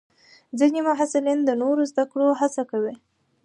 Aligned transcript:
ځینې 0.59 0.79
محصلین 0.87 1.39
د 1.45 1.49
نوو 1.61 1.83
زده 1.91 2.03
کړو 2.11 2.27
هڅه 2.39 2.63
کوي. 2.71 2.95